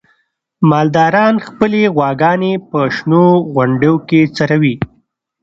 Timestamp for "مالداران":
0.69-1.35